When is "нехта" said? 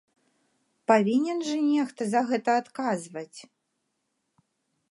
1.65-2.03